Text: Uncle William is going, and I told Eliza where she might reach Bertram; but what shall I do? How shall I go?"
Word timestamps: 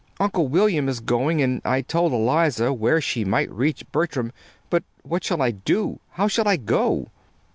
Uncle 0.19 0.47
William 0.47 0.89
is 0.89 0.99
going, 0.99 1.43
and 1.43 1.61
I 1.63 1.81
told 1.83 2.11
Eliza 2.11 2.73
where 2.73 2.99
she 2.99 3.23
might 3.23 3.51
reach 3.51 3.83
Bertram; 3.91 4.31
but 4.71 4.83
what 5.03 5.23
shall 5.23 5.43
I 5.43 5.51
do? 5.51 5.99
How 6.13 6.27
shall 6.27 6.47
I 6.47 6.57
go?" 6.57 7.11